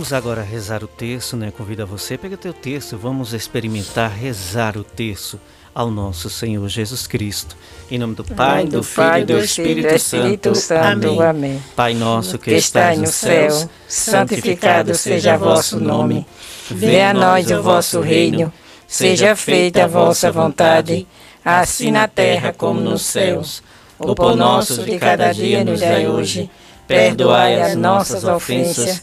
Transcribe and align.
Vamos 0.00 0.14
agora 0.14 0.42
rezar 0.42 0.82
o 0.82 0.86
texto, 0.86 1.36
né? 1.36 1.52
Convido 1.54 1.82
a 1.82 1.84
você, 1.84 2.16
pega 2.16 2.34
teu 2.34 2.54
texto, 2.54 2.96
vamos 2.96 3.34
experimentar 3.34 4.10
rezar 4.10 4.78
o 4.78 4.82
texto 4.82 5.38
ao 5.74 5.90
nosso 5.90 6.30
Senhor 6.30 6.66
Jesus 6.70 7.06
Cristo. 7.06 7.54
Em 7.90 7.98
nome 7.98 8.14
do 8.14 8.24
Pai, 8.24 8.64
do, 8.64 8.78
do 8.78 8.82
Filho 8.82 9.18
e 9.18 9.24
do 9.26 9.38
Espírito, 9.38 9.94
Espírito 9.94 10.54
Santo. 10.54 11.06
Amém. 11.06 11.22
Amém. 11.22 11.62
Pai 11.76 11.92
nosso 11.92 12.38
que, 12.38 12.46
que 12.46 12.56
estás 12.56 12.98
no 12.98 13.06
céu, 13.06 13.68
santificado 13.86 14.94
seja 14.94 15.36
o 15.36 15.38
vosso 15.38 15.78
nome. 15.78 16.26
Venha 16.70 17.10
a 17.10 17.12
nós 17.12 17.50
o 17.50 17.62
vosso 17.62 18.00
reino. 18.00 18.50
Seja 18.88 19.36
feita 19.36 19.84
a 19.84 19.86
vossa 19.86 20.32
vontade, 20.32 21.06
assim 21.44 21.90
na 21.90 22.08
terra 22.08 22.54
como 22.56 22.80
nos 22.80 23.02
céus. 23.02 23.62
O 23.98 24.14
pão 24.14 24.34
nosso 24.34 24.82
de 24.82 24.98
cada 24.98 25.30
dia 25.30 25.62
nos 25.62 25.80
dai 25.80 26.08
hoje. 26.08 26.50
Perdoai 26.88 27.60
as 27.60 27.76
nossas 27.76 28.24
ofensas 28.24 29.02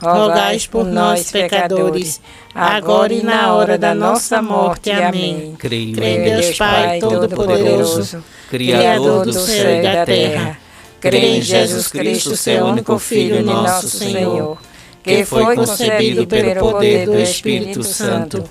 rogai 0.00 0.58
por 0.70 0.84
nós, 0.84 1.30
pecadores, 1.30 2.20
agora 2.54 3.12
e 3.12 3.22
na 3.22 3.54
hora 3.54 3.78
da 3.78 3.94
nossa 3.94 4.42
morte. 4.42 4.90
Amém. 4.90 5.54
Creio 5.58 6.02
em 6.02 6.22
Deus 6.22 6.56
Pai 6.56 6.98
Todo-Poderoso, 6.98 8.22
Criador 8.50 9.24
do 9.24 9.32
céu 9.32 9.78
e 9.78 9.82
da 9.82 10.04
terra. 10.04 10.58
Creio 11.00 11.36
em 11.36 11.42
Jesus 11.42 11.88
Cristo, 11.88 12.36
seu 12.36 12.66
único 12.66 12.98
Filho, 12.98 13.42
nosso 13.42 13.88
Senhor, 13.88 14.58
que 15.02 15.24
foi 15.24 15.54
concebido 15.54 16.26
pelo 16.26 16.60
poder 16.60 17.06
do 17.06 17.18
Espírito 17.18 17.82
Santo, 17.82 18.44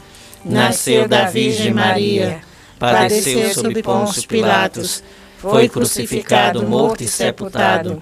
nasceu 0.43 1.07
da 1.07 1.25
Virgem 1.25 1.73
Maria, 1.73 2.39
padeceu 2.79 3.53
sob 3.53 3.81
Pôncio 3.81 4.27
Pilatos, 4.27 5.03
foi 5.37 5.67
crucificado, 5.67 6.63
morto 6.63 7.03
e 7.03 7.07
sepultado 7.07 8.01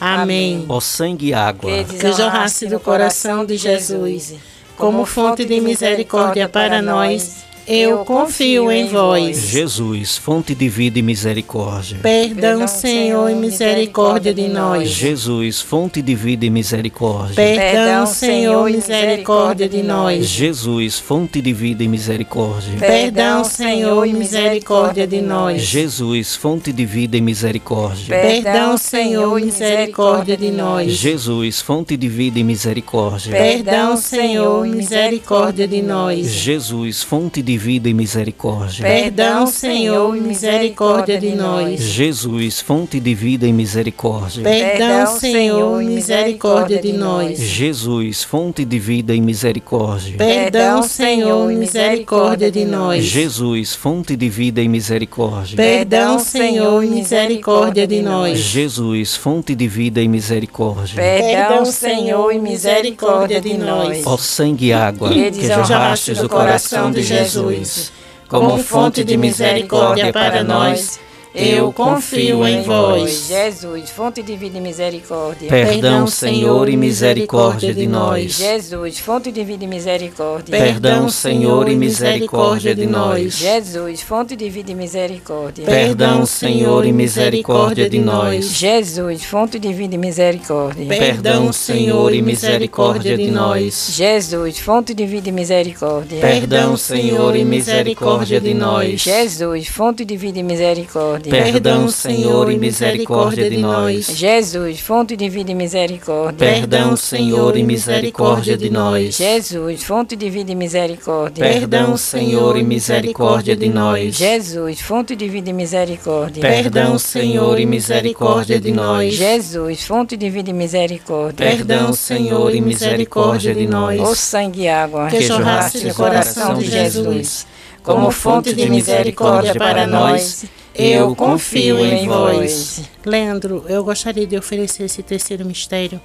Amém. 0.00 0.64
Ó 0.68 0.80
sangue 0.80 1.28
e 1.28 1.34
água, 1.34 1.70
que 1.84 2.12
jorrasse 2.12 2.66
do 2.66 2.78
coração 2.78 3.44
de 3.44 3.56
Jesus, 3.56 4.34
como 4.76 5.04
fonte 5.06 5.44
de 5.44 5.60
misericórdia 5.60 6.48
para 6.48 6.82
nós 6.82 7.45
eu 7.66 8.04
confio 8.04 8.70
em 8.70 8.86
vós. 8.86 9.48
Jesus, 9.48 10.16
fonte 10.16 10.54
de 10.54 10.68
vida 10.68 11.00
e 11.00 11.02
misericórdia. 11.02 11.98
Perdão, 12.00 12.68
Senhor, 12.68 13.28
e 13.28 13.34
misericórdia 13.34 14.32
de 14.32 14.46
nós. 14.46 14.88
Jesus, 14.88 15.60
fonte 15.60 16.00
de 16.00 16.14
vida 16.14 16.46
e 16.46 16.50
misericórdia. 16.50 17.34
Perdão, 17.34 18.06
Senhor, 18.06 18.68
e 18.68 18.76
misericórdia 18.76 19.68
de 19.68 19.82
nós. 19.82 20.26
Jesus, 20.26 21.00
fonte 21.00 21.42
de 21.42 21.52
vida 21.52 21.82
e 21.82 21.88
misericórdia. 21.88 22.78
Perdão, 22.78 23.42
Senhor, 23.42 24.06
e 24.06 24.12
misericórdia 24.12 25.06
de 25.06 25.20
nós. 25.20 25.62
Jesus, 25.62 26.36
fonte 26.36 26.72
de 26.72 26.86
vida 26.86 27.16
e 27.16 27.20
misericórdia. 27.20 28.16
Perdão, 28.16 28.78
Senhor, 28.78 29.38
e 29.40 29.44
misericórdia 29.44 30.36
de 30.36 30.52
nós. 30.52 30.92
Jesus, 30.92 31.60
fonte 31.60 31.96
de 31.96 32.08
vida 32.08 32.38
e 32.38 32.44
misericórdia. 32.44 33.32
Perdão, 33.32 33.96
Senhor, 33.96 34.64
e 34.66 34.70
misericórdia 34.70 35.66
de 35.66 35.82
nós. 35.82 36.26
Jesus, 36.26 37.02
fonte 37.02 37.42
de 37.42 37.55
vida 37.56 37.88
e 37.88 37.94
misericórdia. 37.94 38.84
Perdão, 38.84 39.46
Senhor, 39.46 40.16
e 40.16 40.20
misericórdia 40.20 41.18
de 41.18 41.34
nós. 41.34 41.80
Jesus, 41.80 42.60
fonte 42.60 43.00
de 43.00 43.14
vida 43.14 43.46
e 43.46 43.52
misericórdia. 43.52 44.42
Perdão, 44.42 45.06
Senhor, 45.18 45.82
e 45.82 45.86
misericórdia 45.86 46.80
de 46.80 46.92
nós. 46.92 47.38
Jesus, 47.38 48.22
fonte 48.22 48.64
de 48.64 48.78
vida 48.78 49.14
e 49.14 49.20
misericórdia. 49.20 50.16
Perdão, 50.16 50.82
Senhor, 50.82 51.50
e 51.50 51.56
misericórdia 51.56 52.50
de 52.50 52.64
nós. 52.64 53.04
Jesus, 53.04 53.74
fonte 53.74 54.16
de 54.16 54.28
vida 54.28 54.60
e 54.60 54.68
misericórdia. 54.68 55.56
Perdão, 55.56 56.18
Senhor, 56.18 56.84
e 56.84 56.88
misericórdia 56.88 57.86
de 57.86 58.02
nós. 58.02 58.38
Jesus, 58.38 59.16
fonte 59.16 59.54
de 59.54 59.68
vida 59.68 60.00
e 60.02 60.08
misericórdia. 60.08 60.96
Perdão, 60.96 61.64
Senhor, 61.64 62.32
e 62.32 62.38
misericórdia 62.38 63.40
de 63.40 63.56
nós. 63.56 64.04
Ó 64.06 64.16
sangue 64.16 64.66
e 64.66 64.72
água 64.72 65.10
que 65.10 65.46
jorraste 65.46 66.14
do 66.14 66.28
coração 66.28 66.90
de 66.90 67.02
Jesus 67.02 67.45
Jesus, 67.50 67.92
como 68.28 68.58
fonte 68.58 69.04
de 69.04 69.16
misericórdia 69.16 70.12
para 70.12 70.42
nós 70.42 70.98
eu 71.36 71.72
confio 71.72 72.46
em 72.46 72.62
vós. 72.62 73.28
Jesus, 73.28 73.90
fonte 73.90 74.22
de 74.22 74.36
vida 74.36 74.58
e 74.58 74.60
misericórdia. 74.60 75.48
Perdão, 75.48 76.06
Senhor, 76.06 76.68
e 76.68 76.76
misericórdia 76.76 77.74
de 77.74 77.86
nós. 77.86 78.32
Jesus, 78.32 78.98
fonte 78.98 79.30
de 79.30 79.44
vida 79.44 79.64
e 79.64 79.66
misericórdia. 79.66 80.56
Perdão, 80.58 81.08
Senhor, 81.08 81.68
e 81.68 81.76
misericórdia 81.76 82.74
de 82.74 82.86
nós. 82.86 83.34
Jesus, 83.36 84.02
fonte 84.02 84.34
de 84.34 84.48
vida 84.48 84.72
e 84.72 84.74
misericórdia. 84.74 85.64
Perdão, 85.64 86.26
Senhor, 86.26 86.84
e 86.84 86.92
misericórdia 86.92 87.88
de 87.88 87.98
nós. 87.98 88.52
Jesus, 88.52 89.24
fonte 89.24 89.58
de 89.58 89.72
vida 89.72 89.94
e 89.94 89.98
misericórdia. 89.98 90.86
Perdão, 90.86 91.52
Senhor, 91.52 92.14
e 92.14 92.22
misericórdia 92.22 93.16
de 93.16 93.30
nós. 93.30 93.88
Jesus, 93.92 94.58
fonte 94.58 94.94
de 94.94 95.06
vida 95.06 95.28
e 95.28 95.32
misericórdia. 95.32 96.20
Perdão, 96.20 96.76
Senhor, 96.76 97.36
e 97.36 97.44
misericórdia 97.44 98.40
de 98.40 98.54
nós. 98.54 99.00
Jesus, 99.00 99.66
fonte 99.68 100.04
de 100.04 100.16
vida 100.16 100.38
e 100.38 100.42
misericórdia 100.42 100.56
misericórdia. 100.56 101.25
Perdão, 101.30 101.88
Senhor, 101.88 102.50
e 102.50 102.58
misericórdia 102.58 103.50
de 103.50 103.56
nós. 103.58 104.06
Jesus, 104.06 104.80
fonte 104.80 105.16
de 105.16 105.28
vida 105.28 105.50
e 105.50 105.54
misericórdia. 105.54 106.38
Perdão, 106.38 106.96
Senhor, 106.96 107.56
e 107.56 107.62
misericórdia 107.62 108.56
de 108.56 108.70
nós. 108.70 109.16
Jesus, 109.16 109.82
fonte 109.82 110.16
de 110.16 110.30
vida 110.30 110.52
e 110.52 110.54
misericórdia. 110.54 111.44
Perdão, 111.44 111.96
Senhor, 111.96 112.56
e 112.56 112.62
misericórdia 112.62 113.56
de 113.56 113.68
nós. 113.68 114.14
Jesus, 114.14 114.80
fonte 114.80 115.16
de 115.16 115.28
vida 115.28 115.50
e 115.50 115.52
misericórdia. 115.52 116.40
Perdão, 116.40 116.98
Senhor, 116.98 117.58
e 117.58 117.66
misericórdia 117.66 118.60
de 118.60 118.72
nós. 118.72 119.14
Jesus, 119.14 119.82
fonte 119.82 120.16
de 120.16 120.30
vida 120.30 120.50
e 120.50 120.52
misericórdia. 120.52 121.46
Perdão, 121.46 121.92
Senhor, 121.92 122.54
e 122.54 122.60
misericórdia 122.60 123.54
de 123.54 123.66
nós. 123.66 124.00
O 124.00 124.14
sangue 124.14 124.62
e 124.62 124.68
água 124.68 125.08
que 125.08 125.20
jorraste 125.20 125.80
do 125.80 125.94
coração 125.94 126.54
de 126.54 126.70
Jesus, 126.70 127.46
como 127.82 128.10
fonte 128.10 128.54
de 128.54 128.68
misericórdia 128.68 129.54
para 129.54 129.86
nós 129.86 130.44
eu 130.78 131.14
confio 131.14 131.78
em 131.84 132.06
vós. 132.06 132.82
Leandro, 133.04 133.64
eu 133.68 133.84
gostaria 133.84 134.26
de 134.26 134.36
oferecer 134.36 134.84
esse 134.84 135.02
terceiro 135.02 135.44
mistério, 135.44 136.00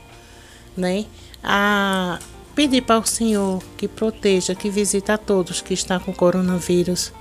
né? 0.76 1.06
A 1.44 2.20
pedir 2.56 2.82
para 2.82 3.00
o 3.00 3.06
Senhor 3.06 3.64
que 3.78 3.88
proteja, 3.88 4.54
que 4.54 4.70
visita 4.70 5.14
a 5.14 5.18
todos 5.18 5.62
que 5.62 5.74
estão 5.74 6.00
com 6.00 6.14
coronavírus, 6.14 7.12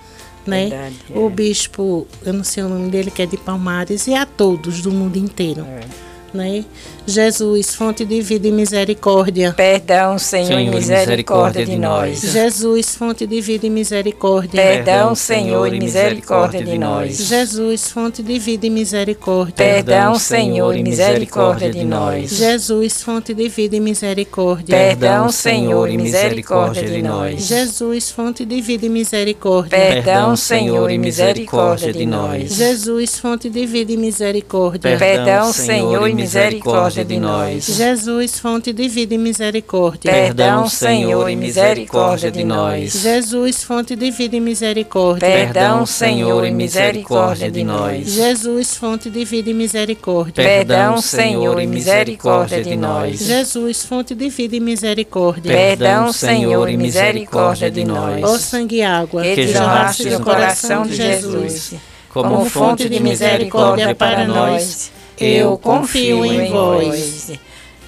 né? 0.47 0.69
Verdade, 0.69 0.97
é. 1.11 1.19
O 1.19 1.31
bispo, 1.31 2.07
eu 2.25 2.33
não 2.33 2.45
sei 2.45 2.63
o 2.63 2.69
nome 2.69 2.91
dele, 2.91 3.11
que 3.11 3.23
é 3.23 3.27
de 3.27 3.37
Palmares, 3.37 4.07
e 4.07 4.15
a 4.15 4.27
todos 4.27 4.83
do 4.83 4.91
mundo 4.91 5.17
inteiro. 5.17 5.63
É 5.63 6.10
né? 6.33 6.65
Jesus, 7.07 7.75
fonte 7.75 8.05
de 8.05 8.21
vida 8.21 8.47
e 8.47 8.53
misericórdia. 8.53 9.53
Perdão, 9.53 10.19
Senhor, 10.19 10.47
Senhor 10.47 10.61
e 10.61 10.71
misericórdia, 10.71 11.67
de 11.67 11.77
nós. 11.77 12.21
Jesus, 12.21 12.95
fonte 12.95 13.27
de 13.27 13.41
vida 13.41 13.67
e 13.67 13.71
misericórdia. 13.71 14.63
Perdão, 14.63 15.15
Senhor, 15.15 15.75
e 15.75 15.81
misericórdia 15.81 16.63
de 16.63 16.79
nós. 16.79 17.17
Jesus, 17.17 17.91
fonte 17.91 18.23
de 18.23 18.39
vida 18.39 18.67
e 18.67 18.71
misericórdia. 18.71 19.55
Perdão, 19.57 20.19
Senhor, 20.19 20.77
e 20.77 20.83
misericórdia 20.83 21.71
de 21.71 21.85
nós. 21.85 22.31
Jesus, 22.31 23.03
fonte 23.03 23.35
de 23.35 23.49
vida 23.49 23.77
e 23.77 23.81
misericórdia. 23.81 24.77
Perdão, 24.77 25.31
Senhor, 25.31 25.91
e 25.91 25.99
misericórdia 25.99 26.85
de 26.85 27.03
nós. 27.03 27.43
Jesus, 27.43 28.11
fonte 28.11 28.45
de 28.45 28.61
vida 28.61 28.87
e 28.87 28.89
misericórdia. 28.89 29.79
Perdão, 29.79 30.37
Senhor, 30.37 30.91
e 30.91 30.99
misericórdia 30.99 31.93
de 31.93 32.07
nós. 32.07 32.53
Jesus, 32.53 33.19
fonte 33.19 33.51
de 33.51 33.67
vida 33.67 33.93
e 33.93 33.97
misericórdia. 33.97 34.97
Perdão, 34.97 35.53
Senhor, 35.53 36.09
e 36.09 36.20
misericórdia 36.21 37.05
de 37.05 37.19
nós. 37.19 37.65
Jesus, 37.67 38.39
fonte 38.39 38.73
de 38.73 38.89
vida 38.89 39.15
e 39.15 39.19
misericórdia. 39.19 40.11
Perdão, 40.11 40.69
Senhor, 40.69 41.29
e 41.29 41.37
misericórdia 41.37 42.31
de 42.31 42.45
nós. 42.45 42.93
Jesus, 42.93 43.63
fonte 43.63 43.97
de 43.97 44.11
vida 44.11 44.37
e 44.37 44.41
misericórdia. 44.41 45.29
Perdão, 45.29 45.87
Senhor, 45.87 46.45
e 46.47 46.51
misericórdia 46.51 47.51
de 47.51 47.65
nós. 47.65 48.09
Jesus, 48.11 48.77
fonte 48.77 49.09
de 49.11 49.25
vida 49.25 49.51
e 49.51 49.55
misericórdia. 49.55 50.45
Perdão, 50.45 51.01
Senhor, 51.01 51.61
e 51.61 51.67
misericórdia 51.67 52.63
de 52.63 52.77
nós. 52.77 53.19
Jesus, 53.21 53.85
fonte 53.85 54.15
de 54.15 54.29
vida 54.29 54.57
e 54.57 54.61
misericórdia. 54.61 55.53
Perdão, 55.53 56.13
Senhor, 56.13 56.69
e 56.69 56.77
misericórdia 56.77 57.71
de 57.71 57.85
nós. 57.85 58.23
Ó 58.25 58.39
sangue 58.39 58.77
e 58.77 58.83
água, 58.83 59.23
que 59.23 59.49
jorraste 59.49 60.11
no 60.11 60.21
coração 60.21 60.85
de 60.85 60.97
Jesus, 60.97 61.75
como 62.09 62.45
fonte 62.45 62.89
de 62.89 63.01
misericórdia 63.01 63.95
para 63.95 64.27
nós, 64.27 64.91
eu 65.21 65.59
confio 65.59 66.25
em 66.25 66.51
vós. 66.51 67.33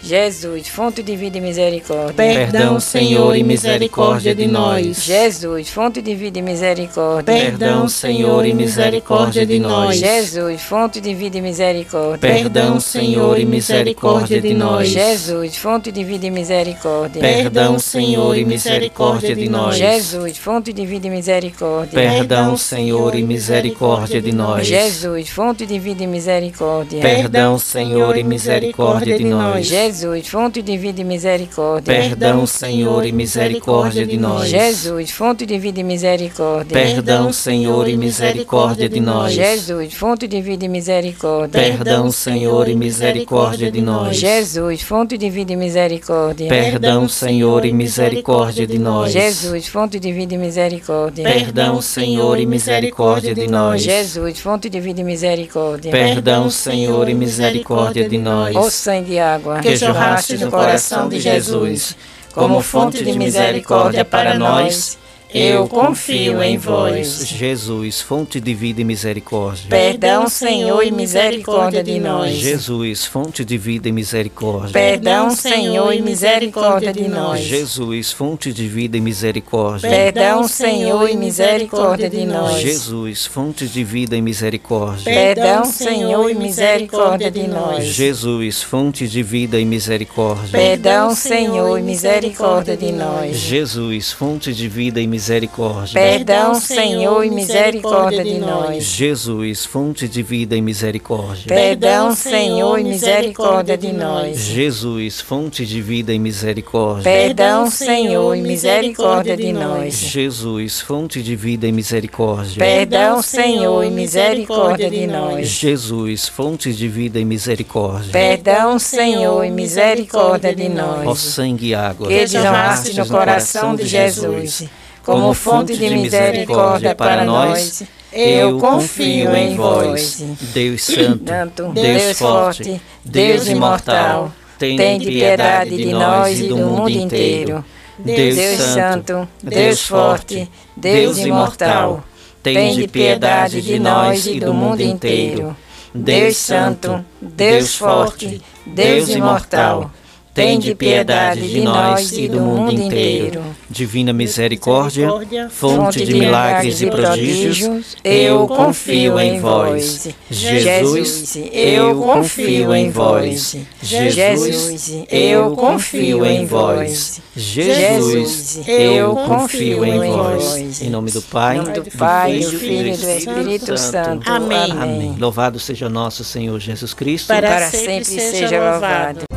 Jesus, 0.02 0.66
fonte 0.66 1.00
de 1.00 1.14
vida 1.14 1.38
e 1.38 1.40
misericórdia. 1.40 2.12
Perdão, 2.14 2.80
Senhor, 2.80 3.36
e 3.36 3.44
misericórdia 3.44 4.34
de 4.34 4.48
nós. 4.48 5.04
Jesus, 5.04 5.68
fonte 5.68 6.02
de 6.02 6.14
vida 6.16 6.40
e 6.40 6.42
misericórdia. 6.42 7.32
Perdão, 7.32 7.88
Senhor, 7.88 8.44
e 8.44 8.52
misericórdia 8.52 9.46
de 9.46 9.60
nós. 9.60 9.96
Jesus, 9.96 10.60
fonte 10.62 11.00
de 11.00 11.14
vida 11.14 11.38
e 11.38 11.40
misericórdia. 11.40 12.18
Perdão, 12.18 12.80
Senhor, 12.80 13.38
e 13.38 13.44
misericórdia 13.44 14.40
de 14.40 14.54
nós. 14.54 14.88
Jesus, 14.88 15.56
fonte 15.56 15.92
de 15.92 16.04
vida 16.04 16.26
e 16.26 16.30
misericórdia. 16.30 17.20
Perdão, 17.22 17.78
Senhor, 17.78 18.36
e 18.36 18.44
misericórdia 18.44 19.36
de 19.36 19.48
nós. 19.48 19.76
Jesus, 19.76 20.36
fonte 20.36 20.72
de 20.72 20.84
vida 20.84 21.06
e 21.06 21.10
misericórdia. 21.10 21.92
Perdão, 21.92 22.56
Senhor, 22.56 23.14
e 23.14 23.22
misericórdia 23.22 24.20
de 24.20 24.32
nós. 24.32 24.66
Jesus, 24.66 25.28
fonte 25.28 25.64
de 25.64 25.78
vida 25.78 26.02
e 26.02 26.06
misericórdia. 26.08 27.00
Perdão, 27.00 27.56
Senhor, 27.56 28.16
e 28.18 28.24
misericórdia 28.24 29.16
de 29.16 29.24
nós. 29.24 29.68
Jesus, 29.92 30.26
fonte 30.26 30.62
de 30.62 30.78
vida 30.78 31.02
e 31.02 31.04
misericórdia. 31.04 31.94
Perdão, 31.94 32.46
Senhor, 32.46 33.04
e 33.04 33.12
misericórdia 33.12 34.06
de 34.06 34.16
nós. 34.16 34.48
Jesus, 34.48 35.10
fonte 35.10 35.44
de 35.44 35.58
vida 35.58 35.80
e 35.80 35.84
misericórdia. 35.84 36.72
Perdão, 36.72 37.30
Senhor, 37.30 37.86
e 37.86 37.94
misericórdia 37.94 38.88
de 38.88 39.00
nós. 39.00 39.34
Jesus, 39.34 39.92
fonte 39.92 40.26
de 40.26 40.40
vida 40.40 40.64
e 40.64 40.68
misericórdia. 40.68 41.60
Perdão, 41.60 42.10
Senhor, 42.10 42.68
e 42.70 42.74
misericórdia 42.74 43.70
de 43.70 43.82
nós. 43.82 44.16
Jesus, 44.16 44.80
fonte 44.80 45.18
de 45.18 45.28
vida 45.28 45.52
e 45.52 45.56
misericórdia. 45.56 46.48
Perdão, 46.48 47.06
Senhor, 47.06 47.66
e 47.66 47.72
misericórdia 47.72 48.66
de 48.66 48.78
nós. 48.78 49.12
Jesus, 49.12 49.68
fonte 49.68 50.00
de 50.00 50.10
vida 50.10 50.34
e 50.34 50.38
misericórdia. 50.38 51.22
Perdão, 51.22 51.82
Senhor, 51.82 52.40
e 52.40 52.46
misericórdia 52.46 53.34
de 53.34 53.46
nós. 53.46 53.82
Jesus, 53.82 54.40
fonte 54.40 54.70
de 54.70 54.80
vida 54.80 55.02
e 55.02 55.04
misericórdia. 55.04 55.90
Perdão, 55.90 56.48
Senhor, 56.48 57.10
e 57.10 57.14
misericórdia 57.14 58.08
de 58.08 58.16
nós. 58.16 58.56
Ó 58.56 58.70
sangue 58.70 59.12
e 59.12 59.18
água, 59.18 59.60
que 59.60 59.81
jorraste 59.86 60.38
no 60.38 60.50
coração 60.50 61.08
de 61.08 61.20
Jesus, 61.20 61.96
como 62.32 62.60
fonte 62.62 63.04
de 63.04 63.12
misericórdia 63.18 64.04
para 64.04 64.34
nós, 64.34 64.98
eu 65.34 65.66
confio 65.66 66.42
em 66.42 66.58
vós. 66.58 67.26
Jesus, 67.26 68.02
fonte 68.02 68.38
de 68.38 68.54
vida 68.54 68.82
e 68.82 68.84
misericórdia. 68.84 69.66
Perdão, 69.68 70.28
Senhor, 70.28 70.82
e 70.82 70.90
misericórdia 70.90 71.82
de 71.82 71.98
nós. 71.98 72.34
Jesus, 72.34 73.06
fonte 73.06 73.42
de 73.44 73.56
vida 73.56 73.88
e 73.88 73.92
misericórdia. 73.92 74.72
Perdão, 74.72 75.30
Senhor, 75.30 75.92
e 75.94 76.02
misericórdia 76.02 76.92
de 76.92 77.08
nós. 77.08 77.40
Jesus, 77.40 78.12
fonte 78.12 78.52
de 78.52 78.68
vida 78.68 78.98
e 78.98 79.00
misericórdia. 79.00 79.88
Perdão, 79.88 80.46
Senhor, 80.46 81.08
e 81.08 81.16
misericórdia 81.16 82.10
de 82.10 82.26
nós. 82.26 82.60
Jesus, 82.60 83.26
fonte 83.26 83.66
de 83.66 83.82
vida 83.82 84.16
e 84.16 84.20
misericórdia. 84.20 85.04
Perdão, 85.04 85.64
Senhor, 85.64 86.30
e 86.30 86.34
misericórdia 86.34 87.30
de 87.30 87.46
nós. 87.46 87.84
Jesus, 87.84 88.62
fonte 88.62 89.08
de 89.08 89.22
vida 89.22 89.58
e 89.58 89.64
misericórdia. 89.64 90.50
Perdão, 90.50 91.14
Senhor, 91.14 91.78
e 91.78 91.82
misericórdia 91.82 92.76
de 92.76 92.92
nós. 92.92 93.36
Jesus, 93.36 94.12
fonte 94.12 94.52
de 94.52 94.68
vida 94.68 95.00
e 95.00 95.06
misericórdia 95.06 95.21
misericórdia. 95.22 96.00
Perdão, 96.00 96.54
Senhor, 96.56 97.24
e 97.24 97.30
misericórdia 97.30 98.24
de 98.24 98.38
nós. 98.38 98.82
Jesus, 98.82 99.64
fonte 99.64 100.08
de 100.08 100.20
vida 100.20 100.56
e 100.56 100.60
misericórdia. 100.60 101.46
Perdão, 101.46 102.12
Senhor, 102.16 102.80
e 102.80 102.82
misericórdia 102.82 103.78
de 103.78 103.92
nós. 103.92 104.38
Jesus, 104.40 105.20
fonte 105.20 105.64
de 105.64 105.80
vida 105.80 106.12
e 106.12 106.18
misericórdia. 106.18 107.04
Perdão, 107.04 107.70
Senhor, 107.70 108.34
e 108.34 108.42
misericórdia 108.42 109.36
de 109.36 109.52
nós. 109.52 109.94
Jesus, 109.94 110.80
fonte 110.80 111.22
de 111.22 111.36
vida 111.36 111.68
e 111.68 111.72
misericórdia. 111.72 112.58
Perdão, 112.58 113.22
Senhor, 113.22 113.84
e 113.84 113.90
misericórdia 113.90 114.90
de 114.90 115.06
nós. 115.06 115.46
Jesus, 115.46 116.26
fonte 116.26 116.72
de 116.72 116.88
vida 116.88 117.20
e 117.20 117.24
misericórdia. 117.24 118.10
Perdão, 118.10 118.76
Senhor, 118.76 119.44
e 119.44 119.50
misericórdia 119.50 120.52
de 120.52 120.68
nós. 120.68 121.06
Ó 121.06 121.14
sangue 121.14 121.68
e 121.68 121.74
água, 121.76 122.08
que 122.08 122.26
derramaste 122.26 122.98
no 122.98 123.06
coração 123.06 123.76
de 123.76 123.86
Jesus 123.86 124.64
como 125.04 125.34
fonte 125.34 125.76
de 125.76 125.90
misericórdia 125.90 126.94
para 126.94 127.24
nós. 127.24 127.82
Eu 128.12 128.58
confio 128.58 129.34
em 129.34 129.56
vós. 129.56 130.22
Deus 130.52 130.82
Santo, 130.82 131.72
Deus 131.72 132.18
forte, 132.18 132.80
Deus 133.04 133.48
imortal, 133.48 134.32
de 134.58 135.06
piedade 135.06 135.76
de 135.76 135.92
nós 135.92 136.38
e 136.38 136.48
do 136.48 136.56
mundo 136.58 136.90
inteiro. 136.90 137.64
Deus 137.98 138.58
Santo, 138.58 139.28
Deus 139.42 139.80
forte, 139.82 140.50
Deus 140.76 141.18
imortal, 141.18 142.04
de 142.42 142.88
piedade 142.88 143.62
de 143.62 143.78
nós 143.78 144.26
e 144.26 144.40
do 144.40 144.52
mundo 144.52 144.80
inteiro. 144.80 145.56
Deus 145.94 146.36
Santo, 146.36 147.04
Deus 147.20 147.76
forte, 147.76 148.42
Deus 148.66 149.08
imortal, 149.10 149.90
Tende 150.34 150.74
piedade 150.74 151.46
de 151.46 151.60
nós 151.60 152.12
e 152.12 152.26
do 152.26 152.40
mundo 152.40 152.72
inteiro. 152.72 153.42
Divina 153.68 154.14
misericórdia, 154.14 155.08
fonte 155.50 156.04
de 156.04 156.14
milagres 156.14 156.80
e 156.80 156.86
prodígios, 156.86 157.96
eu 158.02 158.46
confio 158.46 159.20
em 159.20 159.40
vós. 159.40 160.08
Jesus, 160.30 161.36
eu 161.52 162.00
confio 162.00 162.74
em 162.74 162.90
vós. 162.90 163.56
Jesus, 163.82 165.04
eu 165.10 165.54
confio 165.54 166.24
em 166.24 166.46
vós. 166.46 167.20
Jesus, 167.36 168.60
eu 168.66 169.14
confio 169.14 169.84
em 169.84 169.98
vós. 170.10 170.80
Em 170.80 170.88
nome 170.88 171.10
do 171.10 171.20
Pai, 171.20 171.58
do 171.60 171.84
Filho 171.84 172.94
e 172.94 172.96
do 172.96 173.10
Espírito 173.10 173.76
Santo. 173.76 174.30
Amém. 174.30 174.72
Amém. 174.72 175.16
Louvado 175.18 175.60
seja 175.60 175.90
nosso 175.90 176.24
Senhor 176.24 176.58
Jesus 176.58 176.94
Cristo. 176.94 177.28
Para 177.28 177.70
sempre 177.70 178.04
seja 178.04 178.72
louvado. 178.72 179.31